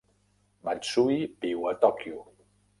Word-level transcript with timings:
Matsui 0.69 1.19
viu 1.47 1.71
a 1.73 1.77
Tòquio. 1.87 2.27